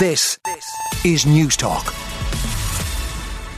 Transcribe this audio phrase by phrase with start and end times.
[0.00, 0.38] This
[1.04, 1.94] is News Talk.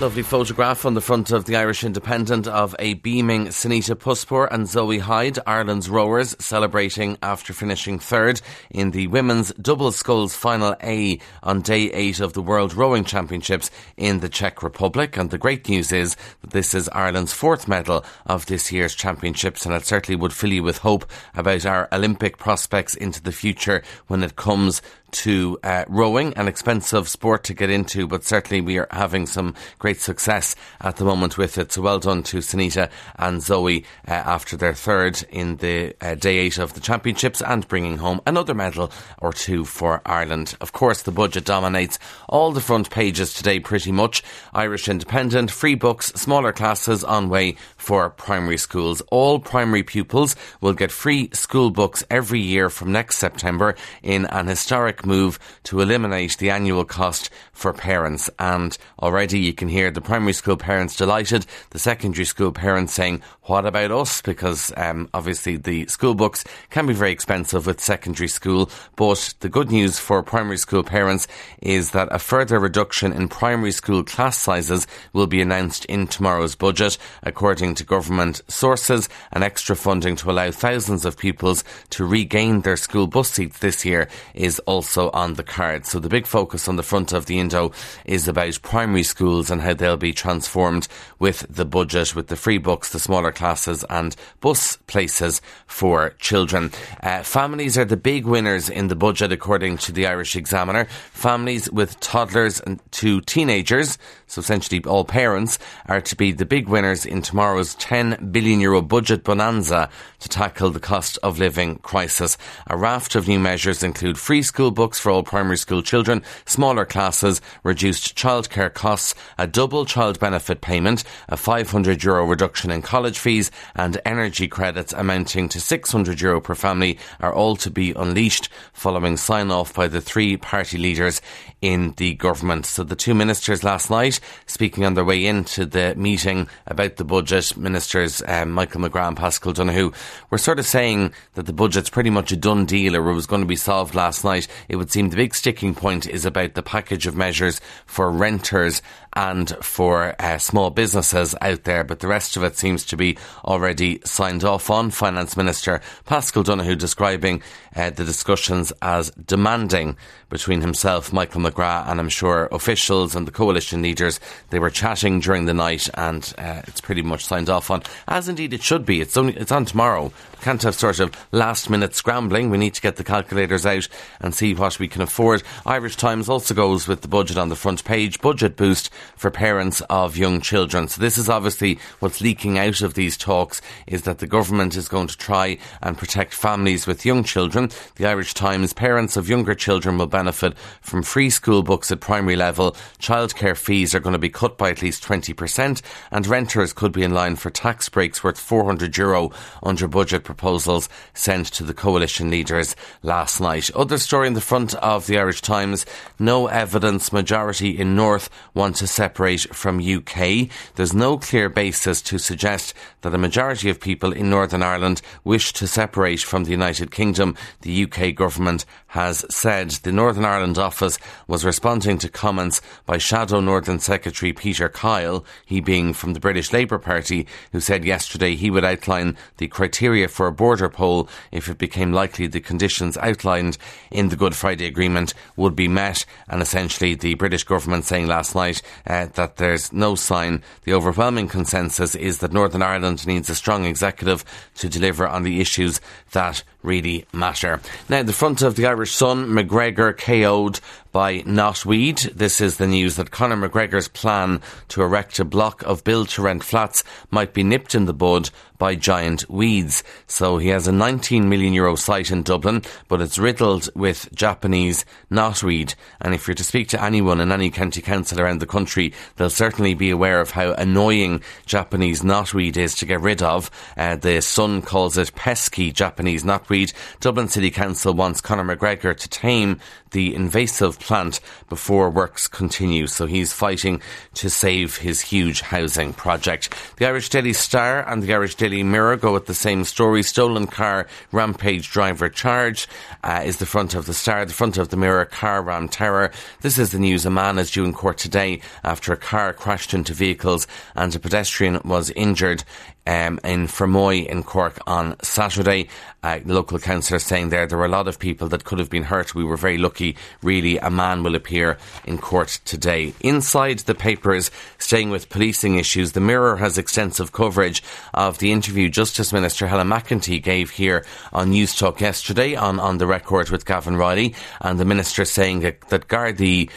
[0.00, 4.66] Lovely photograph on the front of the Irish Independent of a beaming Sanita Puspure and
[4.66, 11.20] Zoe Hyde, Ireland's rowers, celebrating after finishing third in the women's double sculls final A
[11.44, 15.16] on day eight of the World Rowing Championships in the Czech Republic.
[15.16, 19.64] And the great news is that this is Ireland's fourth medal of this year's championships,
[19.64, 23.84] and it certainly would fill you with hope about our Olympic prospects into the future
[24.08, 24.82] when it comes
[25.12, 29.54] to uh, rowing, an expensive sport to get into, but certainly we are having some
[29.78, 31.72] great success at the moment with it.
[31.72, 36.38] So well done to Sanita and Zoe uh, after their third in the uh, day
[36.38, 40.56] eight of the championships and bringing home another medal or two for Ireland.
[40.60, 44.22] Of course, the budget dominates all the front pages today pretty much.
[44.52, 49.02] Irish Independent, free books, smaller classes on way for primary schools.
[49.10, 53.74] All primary pupils will get free school books every year from next September
[54.04, 58.30] in an historic move to eliminate the annual cost for parents.
[58.38, 63.20] And already you can hear the primary school parents delighted, the secondary school parents saying,
[63.42, 64.22] what about us?
[64.22, 68.70] Because um, obviously the school books can be very expensive with secondary school.
[68.94, 71.26] But the good news for primary school parents
[71.60, 76.54] is that a further reduction in primary school class sizes will be announced in tomorrow's
[76.54, 76.96] budget.
[77.24, 82.76] According to government sources, and extra funding to allow thousands of pupils to regain their
[82.76, 85.86] school bus seats this year is also on the card.
[85.86, 87.72] So the big focus on the front of the Indo
[88.04, 92.58] is about primary schools and how they'll be transformed with the budget, with the free
[92.58, 96.70] books, the smaller classes and bus places for children.
[97.02, 100.86] Uh, families are the big winners in the budget, according to the Irish Examiner.
[101.12, 106.68] Families with toddlers and to teenagers, so essentially all parents, are to be the big
[106.68, 112.36] winners in tomorrow's 10 billion euro budget bonanza to tackle the cost of living crisis.
[112.66, 116.84] A raft of new measures include free school books for all primary school children, smaller
[116.84, 123.18] classes, reduced childcare costs, a double child benefit payment, a 500 euro reduction in college
[123.18, 128.48] fees and energy credits amounting to 600 euro per family are all to be unleashed
[128.72, 131.20] following sign off by the three party leaders
[131.60, 132.66] in the government.
[132.66, 137.04] So the two ministers last night speaking on their way into the meeting about the
[137.04, 139.92] budget, ministers um, Michael McGrath and Paschal Donohoe
[140.30, 143.26] were sort of saying that the budget's pretty much a done deal or it was
[143.26, 144.48] going to be solved last night.
[144.68, 148.82] It would seem the big sticking point is about the package of measures for renters
[149.14, 153.18] and for uh, small businesses out there, but the rest of it seems to be
[153.44, 154.90] already signed off on.
[154.90, 157.42] Finance Minister Paschal Donohoe describing
[157.76, 159.96] uh, the discussions as demanding
[160.28, 164.18] between himself, Michael McGrath, and I'm sure officials and the coalition leaders.
[164.48, 168.28] They were chatting during the night, and uh, it's pretty much signed off on, as
[168.28, 169.00] indeed it should be.
[169.00, 170.04] It's only it's on tomorrow.
[170.04, 172.50] We can't have sort of last minute scrambling.
[172.50, 173.88] We need to get the calculators out
[174.20, 175.42] and see what we can afford.
[175.64, 178.20] Irish Times also goes with the budget on the front page.
[178.20, 180.88] Budget boost for parents of young children.
[180.88, 184.88] So this is obviously what's leaking out of these talks is that the government is
[184.88, 187.70] going to try and protect families with young children.
[187.96, 192.36] The Irish Times, parents of younger children will benefit from free school books at primary
[192.36, 192.72] level.
[192.98, 197.02] Childcare fees are going to be cut by at least 20% and renters could be
[197.02, 199.30] in line for tax breaks worth 400 euro
[199.62, 203.70] under budget proposals sent to the coalition leaders last night.
[203.74, 205.86] Other story in the front of the Irish Times,
[206.18, 210.48] no evidence majority in North want to separate from UK.
[210.74, 215.52] There's no clear basis to suggest that a majority of people in Northern Ireland wish
[215.54, 217.36] to separate from the United Kingdom.
[217.62, 223.40] The UK government has said the Northern Ireland office was responding to comments by Shadow
[223.40, 228.50] Northern Secretary Peter Kyle, he being from the British Labour Party, who said yesterday he
[228.50, 233.56] would outline the criteria for a border poll if it became likely the conditions outlined
[233.90, 236.04] in the Good Friday Agreement would be met.
[236.28, 240.42] And essentially, the British government saying last night uh, that there's no sign.
[240.64, 244.22] The overwhelming consensus is that Northern Ireland needs a strong executive
[244.56, 245.80] to deliver on the issues
[246.12, 247.60] that really matter.
[247.88, 250.60] Now, the front of the Irish Sun, McGregor KO'd
[250.92, 252.12] by Knotweed.
[252.14, 256.22] This is the news that Conor McGregor's plan to erect a block of build to
[256.22, 258.28] rent flats might be nipped in the bud
[258.58, 259.82] by giant weeds.
[260.06, 264.84] So he has a 19 million euro site in Dublin, but it's riddled with Japanese
[265.10, 265.74] knotweed.
[266.00, 269.30] And if you're to speak to anyone in any county council around the country, they'll
[269.30, 273.50] certainly be aware of how annoying Japanese knotweed is to get rid of.
[273.76, 276.51] Uh, the Sun calls it pesky Japanese knotweed.
[277.00, 279.58] Dublin City Council wants Conor McGregor to tame
[279.92, 282.86] the invasive plant before works continue.
[282.86, 283.80] So he's fighting
[284.14, 286.54] to save his huge housing project.
[286.76, 290.02] The Irish Daily Star and the Irish Daily Mirror go with the same story.
[290.02, 292.68] Stolen car, rampage driver charged
[293.02, 296.10] uh, is the front of the Star, the front of the Mirror, car ram terror.
[296.40, 297.06] This is the news.
[297.06, 300.98] A man is due in court today after a car crashed into vehicles and a
[300.98, 302.44] pedestrian was injured
[302.86, 305.68] um, in Fermoy in Cork on Saturday.
[306.04, 308.82] Uh, local councillor saying there there were a lot of people that could have been
[308.82, 309.14] hurt.
[309.14, 309.96] We were very lucky.
[310.22, 312.92] Really, a man will appear in court today.
[313.00, 317.62] Inside the papers, staying with policing issues, the Mirror has extensive coverage
[317.94, 322.78] of the interview Justice Minister Helen McEntee gave here on News Talk yesterday on, on
[322.78, 326.50] the record with Gavin Reilly, and the minister saying that, that Gardaí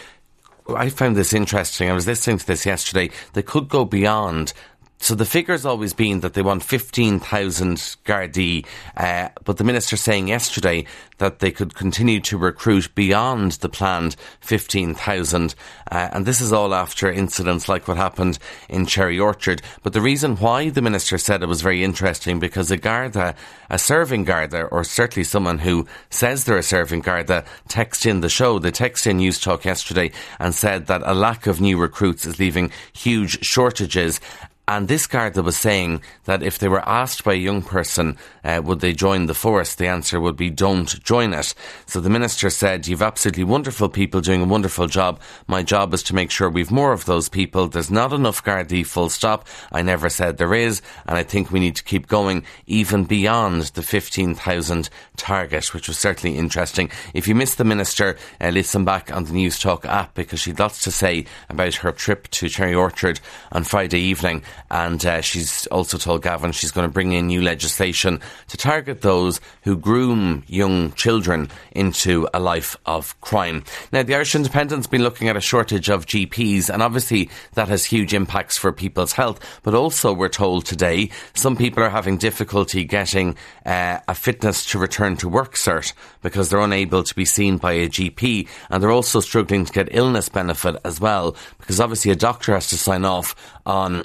[0.67, 1.89] I found this interesting.
[1.89, 3.11] I was listening to this yesterday.
[3.33, 4.53] They could go beyond
[4.97, 8.65] so the figure's always been that they want 15,000 Gardaí,
[8.97, 10.85] uh, but the minister saying yesterday
[11.17, 15.53] that they could continue to recruit beyond the planned 15,000.
[15.91, 19.61] Uh, and this is all after incidents like what happened in Cherry Orchard.
[19.83, 23.35] But the reason why the minister said it was very interesting because a Garda,
[23.69, 28.29] a serving Garda, or certainly someone who says they're a serving Garda, text in the
[28.29, 28.59] show.
[28.59, 32.39] They text in News Talk yesterday and said that a lack of new recruits is
[32.39, 34.19] leaving huge shortages
[34.67, 38.61] and this Garda was saying that if they were asked by a young person, uh,
[38.63, 41.53] would they join the force, the answer would be don't join it.
[41.85, 45.19] So the minister said, You've absolutely wonderful people doing a wonderful job.
[45.47, 47.67] My job is to make sure we've more of those people.
[47.67, 49.47] There's not enough Gardaí, full stop.
[49.71, 50.81] I never said there is.
[51.05, 55.99] And I think we need to keep going even beyond the 15,000 target, which was
[55.99, 56.89] certainly interesting.
[57.13, 60.59] If you missed the minister, uh, listen back on the News Talk app because she'd
[60.59, 63.19] lots to say about her trip to Cherry Orchard
[63.51, 67.41] on Friday evening and uh, she's also told Gavin she's going to bring in new
[67.41, 73.63] legislation to target those who groom young children into a life of crime.
[73.91, 77.85] Now, the Irish Independent's been looking at a shortage of GPs, and obviously that has
[77.85, 79.39] huge impacts for people's health.
[79.63, 83.35] But also, we're told today some people are having difficulty getting
[83.65, 87.73] uh, a fitness to return to work cert because they're unable to be seen by
[87.73, 92.15] a GP, and they're also struggling to get illness benefit as well because obviously a
[92.15, 93.35] doctor has to sign off
[93.65, 94.03] on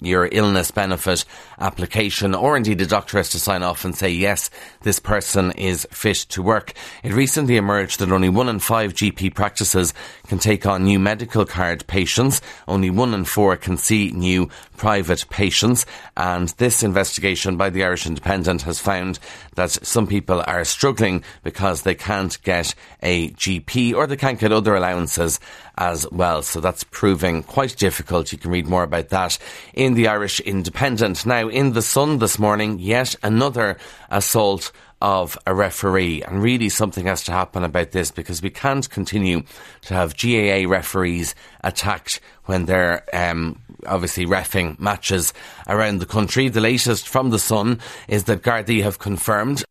[0.00, 1.24] your illness benefit
[1.58, 4.50] application, or indeed a doctor has to sign off and say, yes,
[4.82, 6.72] this person is fit to work.
[7.02, 9.94] It recently emerged that only one in five GP practices
[10.26, 12.40] can take on new medical card patients.
[12.68, 15.86] Only one in four can see new private patients.
[16.16, 19.18] And this investigation by the Irish Independent has found
[19.54, 24.52] that some people are struggling because they can't get a GP or they can't get
[24.52, 25.40] other allowances
[25.78, 26.42] as well.
[26.42, 28.32] So that's proving quite difficult.
[28.32, 29.38] You can read more about that
[29.74, 31.26] in the Irish Independent.
[31.26, 33.78] Now, in the Sun this morning, yet another
[34.10, 36.22] assault of a referee.
[36.22, 39.42] And really something has to happen about this because we can't continue
[39.82, 45.32] to have GAA referees attacked when they're um, obviously refing matches
[45.68, 46.48] around the country.
[46.48, 49.64] The latest from the Sun is that Gardaí have confirmed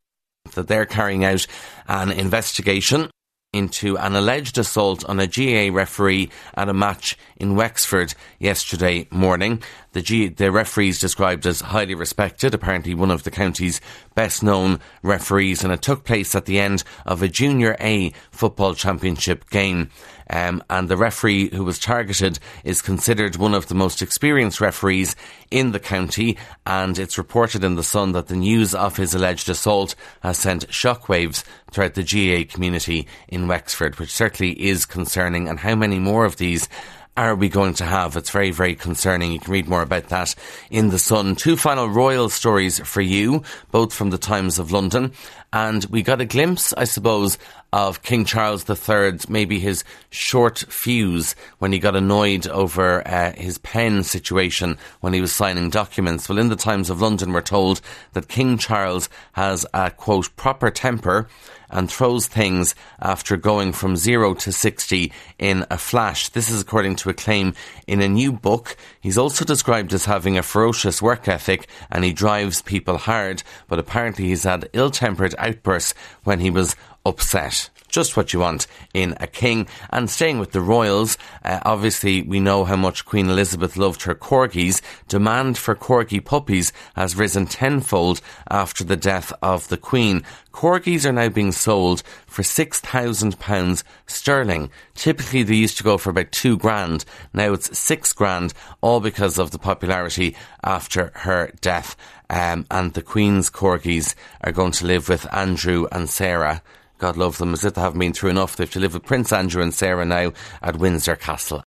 [0.53, 1.47] that they're carrying out
[1.87, 3.09] an investigation
[3.55, 9.63] into an alleged assault on a GAA referee at a match in Wexford yesterday morning.
[9.95, 13.79] The, G- the referee is described as highly respected, apparently one of the county's
[14.13, 18.73] best known referees, and it took place at the end of a Junior A football
[18.73, 19.89] championship game.
[20.29, 25.15] Um, and the referee who was targeted is considered one of the most experienced referees
[25.49, 26.37] in the county.
[26.65, 30.67] And it's reported in the Sun that the news of his alleged assault has sent
[30.67, 35.47] shockwaves throughout the GAA community in Wexford, which certainly is concerning.
[35.47, 36.67] And how many more of these
[37.17, 38.17] are we going to have?
[38.17, 39.31] It's very, very concerning.
[39.31, 40.35] You can read more about that
[40.69, 41.35] in The Sun.
[41.35, 45.13] Two final royal stories for you, both from the Times of London.
[45.53, 47.37] And we got a glimpse, I suppose,
[47.75, 53.57] of King Charles III, maybe his short fuse when he got annoyed over uh, his
[53.57, 56.29] pen situation when he was signing documents.
[56.29, 57.81] Well, in the Times of London, we're told
[58.13, 61.27] that King Charles has a quote, proper temper
[61.69, 66.29] and throws things after going from zero to 60 in a flash.
[66.29, 67.53] This is according to a claim
[67.87, 68.77] in a new book.
[69.01, 73.79] He's also described as having a ferocious work ethic and he drives people hard, but
[73.79, 76.75] apparently he's had ill tempered outbursts when he was
[77.05, 79.65] upset just what you want in a king.
[79.89, 84.13] And staying with the royals, uh, obviously we know how much Queen Elizabeth loved her
[84.13, 84.81] corgis.
[85.07, 88.19] Demand for corgi puppies has risen tenfold
[88.49, 90.23] after the death of the Queen.
[90.51, 94.69] Corgis are now being sold for £6,000 sterling.
[94.93, 97.05] Typically they used to go for about two grand.
[97.33, 100.35] Now it's six grand, all because of the popularity
[100.65, 101.95] after her death.
[102.29, 106.61] Um, and the Queen's corgis are going to live with Andrew and Sarah
[106.97, 108.55] God love them, as if they haven't been through enough.
[108.55, 111.63] They have to live with Prince Andrew and Sarah now at Windsor Castle.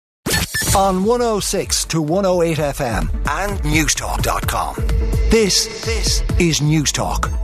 [0.77, 4.75] On 106 to 108 FM and Newstalk.com.
[5.31, 7.42] This, this is Newstalk.